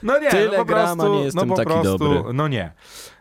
[0.02, 2.32] no nie, Tyle no po prostu, nie jestem no po taki prostu, dobry.
[2.34, 2.72] No nie.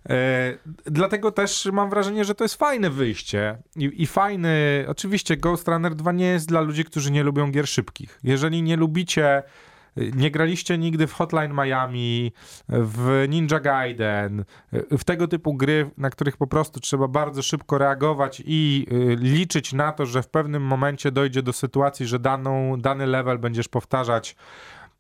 [0.10, 5.68] E, dlatego też mam wrażenie, że to jest fajne wyjście i, i fajny, oczywiście Ghost
[5.68, 8.20] Runner 2 nie jest dla ludzi, którzy nie lubią gier szybkich.
[8.24, 9.44] Jeżeli nie lubicie
[9.96, 12.32] nie graliście nigdy w Hotline Miami,
[12.70, 18.44] w Ninja Gaiden, w tego typu gry, na których po prostu trzeba bardzo szybko reagować
[18.46, 23.06] i y, liczyć na to, że w pewnym momencie dojdzie do sytuacji, że daną, dany
[23.06, 24.36] level będziesz powtarzać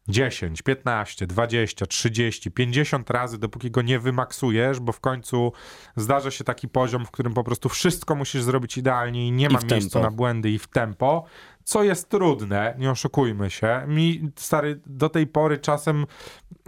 [0.08, 5.52] 10, 15, 20, 30, 50 razy, dopóki go nie wymaksujesz, bo w końcu
[5.96, 9.50] zdarza się taki poziom, w którym po prostu wszystko musisz zrobić idealnie i nie I
[9.50, 11.26] ma w miejsca na błędy i w tempo,
[11.66, 13.82] co jest trudne, nie oszukujmy się.
[13.88, 16.06] Mi, stary, do tej pory czasem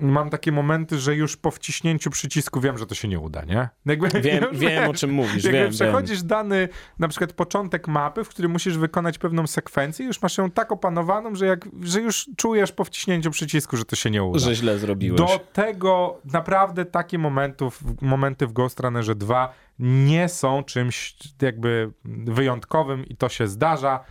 [0.01, 3.69] mam takie momenty, że już po wciśnięciu przycisku wiem, że to się nie uda, nie?
[3.85, 8.23] Jakby, Wiem, już wiem o czym mówisz, jakby wiem, przechodzisz dany, na przykład początek mapy,
[8.23, 12.29] w którym musisz wykonać pewną sekwencję, już masz ją tak opanowaną, że, jak, że już
[12.37, 14.39] czujesz po wciśnięciu przycisku, że to się nie uda.
[14.39, 15.17] wiem, że źle zrobiłeś.
[15.17, 21.91] Do tego naprawdę takie momentów, momenty w Ghost Runnerze 2 nie są czymś jakby
[22.25, 24.03] wyjątkowym i to się zdarza.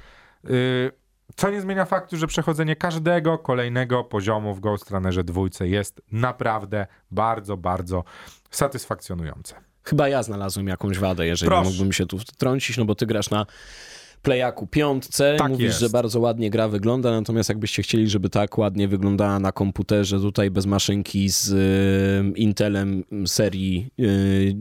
[0.49, 0.93] Yy,
[1.37, 6.87] Co nie zmienia faktu, że przechodzenie każdego kolejnego poziomu w Ghost Runnerze 2 jest naprawdę
[7.11, 8.05] bardzo, bardzo
[8.51, 9.55] satysfakcjonujące.
[9.85, 11.71] Chyba ja znalazłem jakąś wadę, jeżeli Proszę.
[11.71, 13.47] mógłbym się tu wtrącić, no bo ty grasz na
[14.23, 15.81] Playaku piątce, Tak mówisz, jest.
[15.81, 20.51] że bardzo ładnie gra wygląda, natomiast jakbyście chcieli, żeby tak ładnie wyglądała na komputerze, tutaj
[20.51, 24.57] bez maszynki z y, Intelem serii y,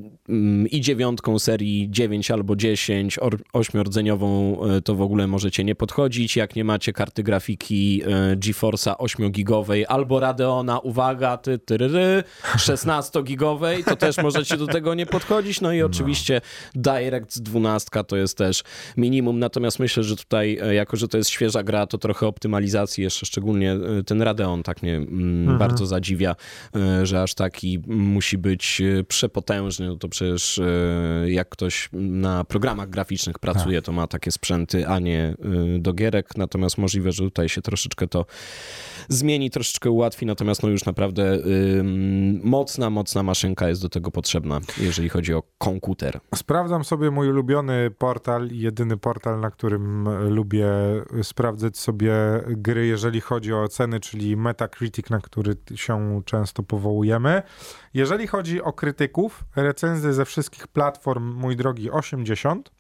[0.72, 6.36] i dziewiątką serii 9 albo 10, or, ośmiordzeniową, y, to w ogóle możecie nie podchodzić.
[6.36, 8.02] Jak nie macie karty grafiki
[8.34, 12.24] y, GeForce'a 8-gigowej albo Radeona, uwaga, ty, tyryry,
[12.56, 15.62] 16-gigowej, to też możecie do tego nie podchodzić.
[15.62, 16.42] No i oczywiście
[16.76, 18.64] DirectX 12 to jest też
[18.98, 23.04] minimum, natomiast myślę, że tutaj, e, jako że to jest świeża gra, to trochę optymalizacji
[23.04, 26.36] jeszcze, szczególnie e, ten Radeon tak mnie mm, bardzo zadziwia,
[26.76, 32.44] e, że aż taki musi być e, przepotężny, no to przecież e, jak ktoś na
[32.44, 35.36] programach graficznych pracuje, to ma takie sprzęty, a nie
[35.76, 38.26] e, do gierek, natomiast możliwe, że tutaj się troszeczkę to
[39.10, 41.40] zmieni, troszeczkę ułatwi, natomiast no już naprawdę
[42.44, 46.20] mocna, mocna maszynka jest do tego potrzebna, jeżeli chodzi o komputer.
[46.36, 50.68] Sprawdzam sobie mój ulubiony portal, jedyny portal, na którym lubię
[51.24, 52.14] sprawdzać sobie
[52.48, 57.42] gry, jeżeli chodzi o oceny, czyli Metacritic, na który się często powołujemy.
[57.96, 62.72] Jeżeli chodzi o krytyków, recenzje ze wszystkich platform, mój drogi, 80.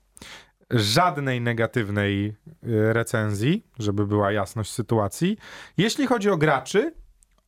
[0.71, 5.37] Żadnej negatywnej y, recenzji, żeby była jasność sytuacji.
[5.77, 6.93] Jeśli chodzi o graczy,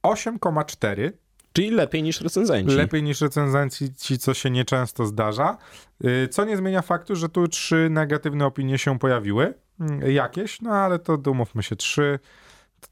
[0.03, 1.11] 8,4.
[1.53, 2.75] Czyli lepiej niż recenzenci.
[2.75, 5.57] Lepiej niż recenzenci, ci, co się nieczęsto zdarza.
[6.05, 9.53] Y, Co nie zmienia faktu, że tu trzy negatywne opinie się pojawiły.
[9.79, 12.19] Mm, Jakieś, no ale to umówmy się, trzy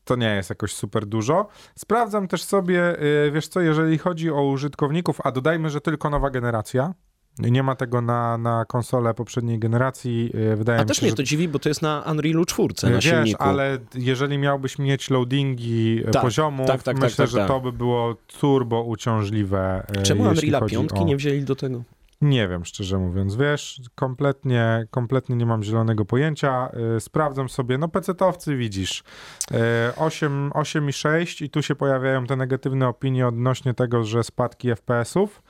[0.03, 1.47] to nie jest jakoś super dużo.
[1.75, 6.29] Sprawdzam też sobie, y, wiesz co, jeżeli chodzi o użytkowników, a dodajmy, że tylko nowa
[6.29, 6.93] generacja.
[7.39, 10.31] Nie ma tego na, na konsolę poprzedniej generacji.
[10.53, 12.45] y, Wydaje A mi też się, mnie że to dziwi, bo to jest na Unrealu
[12.45, 13.43] 4 na Wiesz, silniku.
[13.43, 17.47] ale jeżeli miałbyś mieć loadingi e, Tak, poziomów, tak, tak, tak, myślę, tak, że tak.
[17.47, 19.85] to by było turbo uciążliwe.
[20.03, 21.03] Czemu Unreala chodzi 5 o...
[21.03, 21.83] nie wzięli do tego?
[22.25, 26.69] Nie wiem, szczerze mówiąc, wiesz, kompletnie, kompletnie nie mam zielonego pojęcia.
[26.95, 29.03] E, Sprawdzam sobie, no pecetowcy widzisz,
[29.51, 34.23] e, 8, 8 i 6 i tu się pojawiają te negatywne opinie odnośnie tego, że
[34.23, 35.41] spadki FPS-ów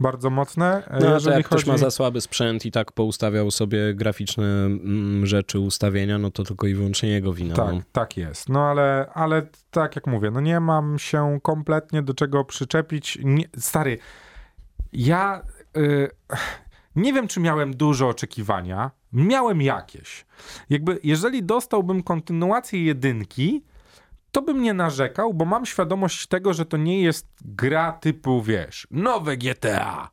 [0.00, 0.86] bardzo mocne.
[0.86, 1.70] E, No, a to jeżeli jak ktoś chodzi...
[1.70, 6.66] ma za słaby sprzęt i tak poustawiał sobie graficzne mm, rzeczy, ustawienia, no to tylko
[6.66, 7.54] i wyłącznie jego wina.
[7.54, 7.80] Tak, no.
[7.92, 8.48] tak jest.
[8.48, 13.18] No ale, ale tak jak mówię, no nie mam się kompletnie do czego przyczepić.
[13.22, 13.98] Nie, stary,
[14.92, 15.42] ja
[15.76, 16.10] y,
[16.96, 18.90] nie wiem, czy miałem duże oczekiwania.
[19.12, 20.26] Miałem jakieś.
[20.70, 23.64] Jakby, jeżeli dostałbym kontynuację jedynki,
[24.32, 28.86] to bym nie narzekał, bo mam świadomość tego, że to nie jest gra typu, wiesz,
[28.90, 30.10] nowe GTA,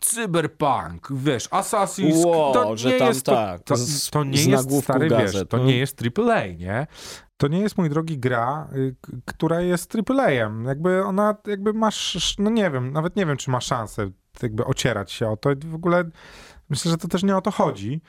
[0.00, 4.44] Cyberpunk, wiesz, Assassin's Ło, to że nie tam jest to, tak, to, z- to nie
[4.44, 5.64] jest stary, wiesz, gazet, to no.
[5.64, 6.86] nie jest AAA, nie?
[7.38, 10.64] To nie jest, mój drogi, gra, y, która jest AAA-em.
[10.64, 14.10] Jakby ona, jakby masz, no nie wiem, nawet nie wiem, czy ma szansę
[14.42, 15.50] jakby ocierać się o to.
[15.64, 16.04] W ogóle
[16.70, 18.00] myślę, że to też nie o to chodzi.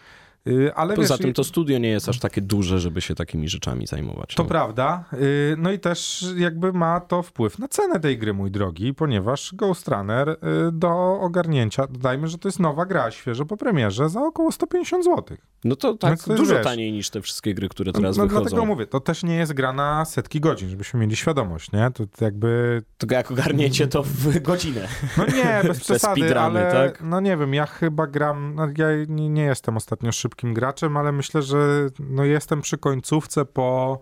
[0.48, 3.50] Y, Ale Poza wiesz, tym to studio nie jest aż takie duże, żeby się takimi
[3.50, 4.36] rzeczami zajmować.
[4.36, 4.50] to no.
[4.50, 5.06] prawda.
[5.14, 9.52] Y, No i też jakby ma to wpływ na cenę tej gry, mój drogi, ponieważ
[9.56, 10.36] Ghost Runner y,
[10.72, 15.38] do ogarnięcia, dodajmy, że to jest nowa gra, świeżo po premierze, za około 150 zł.
[15.64, 18.42] No to tak Więc dużo wiesz, taniej niż te wszystkie gry, które teraz no wychodzą.
[18.42, 21.92] dlatego mówię, to też nie jest gra na setki godzin, żebyśmy mieli świadomość, nie?
[21.94, 24.88] To jakby, Tylko jak ogarniecie to w godzinę.
[25.18, 27.02] no nie, bez przesady, ale tak?
[27.04, 31.12] no nie wiem, ja chyba gram, no ja nie, nie jestem ostatnio szybkim graczem, ale
[31.12, 34.00] myślę, że no jestem przy końcówce po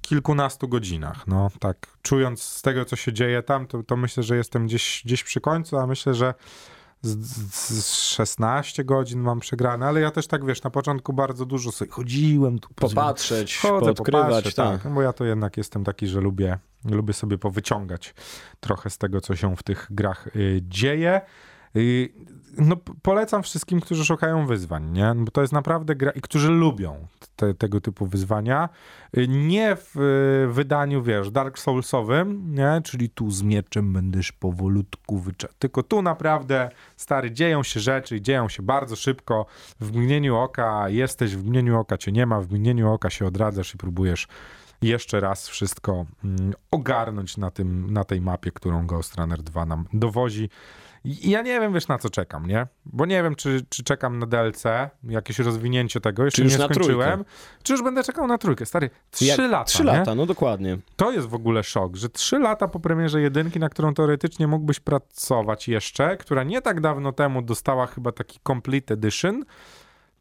[0.00, 1.26] kilkunastu godzinach.
[1.26, 5.02] No tak, czując z tego, co się dzieje tam, to, to myślę, że jestem gdzieś,
[5.04, 6.34] gdzieś przy końcu, a myślę, że
[7.02, 11.72] z, z 16 godzin mam przegrane, ale ja też tak, wiesz, na początku bardzo dużo
[11.72, 12.58] sobie chodziłem.
[12.58, 14.82] Tu, popatrzeć, chodzę, popatrzeć, tak.
[14.82, 14.92] tak.
[14.92, 18.14] Bo ja to jednak jestem taki, że lubię, lubię sobie powyciągać
[18.60, 21.20] trochę z tego, co się w tych grach y, dzieje.
[22.58, 25.14] No, polecam wszystkim, którzy szukają wyzwań, nie?
[25.16, 28.68] Bo to jest naprawdę gra i którzy lubią te, tego typu wyzwania.
[29.16, 32.80] Y, Nie w y, wydaniu, wiesz, Dark Soulsowym, nie?
[32.84, 35.48] Czyli tu z mieczem będziesz powolutku wycza...
[35.58, 39.46] Tylko tu naprawdę, stary, dzieją się rzeczy, i dzieją się bardzo szybko.
[39.80, 43.74] W mgnieniu oka jesteś, w mgnieniu oka cię nie ma, w mgnieniu oka się odradzasz
[43.74, 44.28] i próbujesz
[44.82, 49.84] jeszcze raz wszystko mm, ogarnąć na, tym, na tej mapie, którą Ghost Runner 2 nam
[49.92, 50.50] dowozi.
[51.04, 52.66] I ja nie wiem, wiesz, na co czekam, nie?
[52.86, 54.64] Bo nie wiem, czy, czy czekam na DLC,
[55.04, 57.24] jakieś rozwinięcie tego, jeszcze Czy już nie skończyłem.
[57.62, 58.66] Czy już będę czekał na trójkę?
[58.66, 59.92] Stary, trzy Jak- lata, Trzy nie?
[59.92, 60.78] lata, no dokładnie.
[60.96, 64.80] To jest w ogóle szok, że trzy lata po premierze jedynki, na którą teoretycznie mógłbyś
[64.80, 69.44] pracować jeszcze, która nie tak dawno temu dostała chyba taki Complete Edition,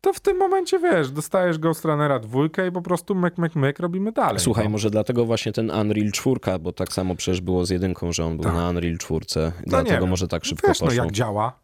[0.06, 3.80] to w tym momencie, wiesz, dostajesz Ghost Runnera dwójkę i po prostu myk, myk, myk,
[3.80, 4.40] robimy dalej.
[4.40, 4.70] Słuchaj, no.
[4.70, 8.36] może dlatego właśnie ten Unreal 4, bo tak samo przecież było z jedynką, że on
[8.38, 8.54] był Tak.
[8.54, 11.04] na Unreal 4, No dlatego może tak szybko Wiesz, no poszło.
[11.04, 11.60] jak działa,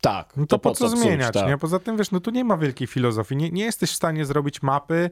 [0.00, 1.48] Tak, no to, po co psuć, zmieniać, tak.
[1.48, 1.58] nie?
[1.58, 3.36] Poza tym, wiesz, no tu nie ma wielkiej filozofii.
[3.36, 5.10] Nie, nie jesteś w stanie zrobić mapy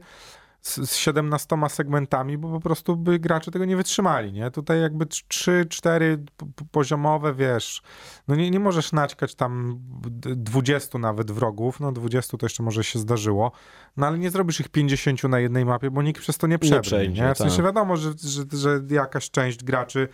[0.61, 4.51] z, z 17 segmentami, bo po prostu by gracze tego nie wytrzymali, nie?
[4.51, 6.23] Tutaj jakby 3, 4
[6.71, 7.81] poziomowe, wiesz,
[8.27, 12.83] no nie, nie możesz naćkać tam d- 20 nawet wrogów, no 20 to jeszcze może
[12.83, 13.51] się zdarzyło,
[13.97, 16.77] no ale nie zrobisz ich 50 na jednej mapie, bo nikt przez to nie przebrnie,
[17.07, 17.13] nie?
[17.13, 17.65] przejdzie, W sensie tak.
[17.65, 20.07] wiadomo, że, że, że jakaś część graczy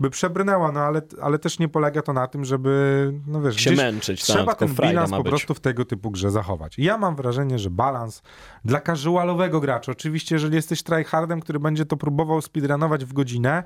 [0.00, 3.72] by przebrnęła, no ale, ale też nie polega to na tym, żeby, no wiesz, Się
[3.72, 6.78] męczyć, tak, trzeba tylko ten bilans po prostu w tego typu grze zachować.
[6.78, 8.22] Ja mam wrażenie, że balans
[8.64, 13.64] dla casualowego gracza, oczywiście jeżeli jesteś tryhardem, który będzie to próbował speedrunować w godzinę,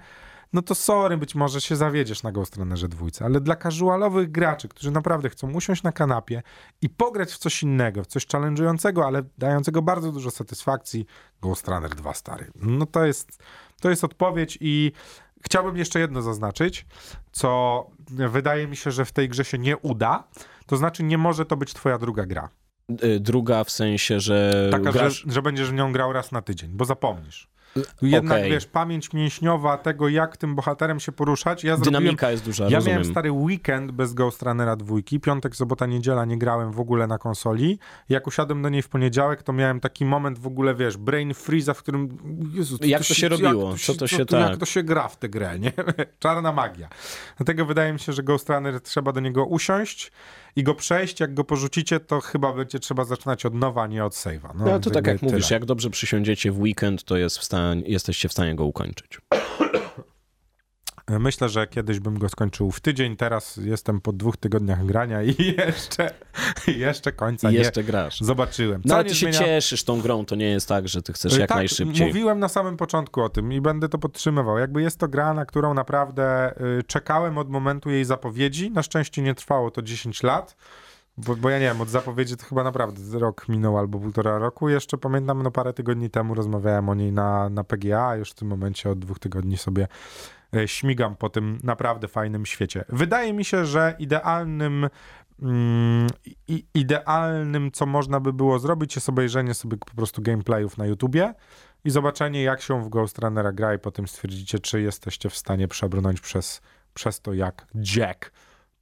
[0.52, 4.68] no to sorry, być może się zawiedziesz na Ghost Runnerze dwójce, ale dla casualowych graczy,
[4.68, 6.42] którzy naprawdę chcą usiąść na kanapie
[6.82, 11.06] i pograć w coś innego, w coś challenge'ującego, ale dającego bardzo dużo satysfakcji,
[11.42, 12.50] Ghost Runner 2 stary.
[12.54, 13.42] No to jest,
[13.80, 14.92] to jest odpowiedź i
[15.44, 16.86] chciałbym jeszcze jedno zaznaczyć,
[17.32, 20.24] co wydaje mi się, że w tej grze się nie uda,
[20.66, 22.48] to znaczy nie może to być twoja druga gra.
[23.04, 25.22] Y, Druga w sensie, że Taka, grasz...
[25.26, 27.48] że, że będziesz w nią grał raz na tydzień, bo zapomnisz.
[28.02, 28.50] Jednak, Okej.
[28.50, 31.64] wiesz, pamięć mięśniowa tego, jak tym bohaterem się poruszać.
[31.64, 32.94] Ja zrobiłem, Dynamika jest duża, ja rozumiem.
[32.98, 37.18] miałem stary weekend bez Ghost Runnera dwójki, piątek, sobota, niedziela nie grałem w ogóle na
[37.18, 37.78] konsoli.
[38.08, 41.74] Jak usiadłem do niej w poniedziałek, to miałem taki moment w ogóle, wiesz, brain freeza,
[41.74, 42.18] w którym
[42.54, 43.70] Jezu, Jak to się robiło?
[43.70, 44.56] Jak Co to się Jak tak?
[44.56, 45.72] to się gra w tę grę, nie?
[46.18, 46.88] Czarna magia.
[47.36, 50.12] Dlatego wydaje mi się, że Ghost Runner trzeba do niego usiąść
[50.56, 51.20] i go przejść.
[51.20, 54.50] Jak go porzucicie, to chyba będzie trzeba zaczynać od nowa, a nie od save'a.
[54.54, 55.56] No to tak jak mówisz, tyle.
[55.56, 57.44] jak dobrze przysiądziecie w weekend, to jest w
[57.86, 59.20] jesteście w stanie go ukończyć.
[61.10, 65.34] Myślę, że kiedyś bym go skończył w tydzień, teraz jestem po dwóch tygodniach grania i
[65.66, 66.10] jeszcze,
[66.66, 68.20] jeszcze końca I nie jeszcze grasz.
[68.20, 68.82] zobaczyłem.
[68.84, 71.02] No Co ale nie ty się zmienia- cieszysz tą grą, to nie jest tak, że
[71.02, 72.06] ty chcesz Y, jak tak, najszybciej.
[72.06, 74.58] Mówiłem na samym początku o tym i będę to podtrzymywał.
[74.58, 78.70] Jakby jest to gra, na którą naprawdę y, czekałem od momentu jej zapowiedzi.
[78.70, 80.56] Na szczęście nie trwało to 10 lat.
[81.18, 84.68] Bo, bo ja nie wiem, od zapowiedzi to chyba naprawdę rok minął albo półtora roku.
[84.68, 88.48] Jeszcze pamiętam, no parę tygodni temu rozmawiałem o niej na, na PGA, już w tym
[88.48, 89.88] momencie od dwóch tygodni sobie e,
[90.66, 92.84] śmigam po tym naprawdę fajnym świecie.
[92.88, 94.88] Wydaje mi się, że idealnym
[95.42, 96.06] mm,
[96.74, 101.34] idealnym, co można by było zrobić, jest obejrzenie sobie po prostu gameplayów na YouTubie
[101.84, 105.68] i zobaczenie, jak się w Ghost Runnera gra i potem stwierdzicie, czy jesteście w stanie
[105.68, 106.60] przebrnąć przez,
[106.94, 108.32] przez to, jak Jack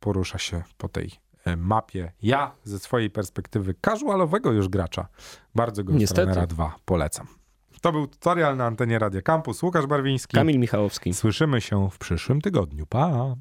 [0.01, 1.11] porusza się po tej
[1.45, 2.13] e, mapie.
[2.23, 5.09] Ja ze swojej perspektywy casualowego już gracza
[5.55, 6.21] bardzo Ghost Niestety.
[6.21, 7.27] Runnera 2 polecam.
[7.85, 9.63] To był tutorial na antenie Radio Campus.
[9.63, 10.37] Łukasz Barwiński.
[10.37, 11.15] Kamil Michałowski.
[11.15, 12.87] Słyszymy się w przyszłym tygodniu.
[12.87, 13.35] Pa!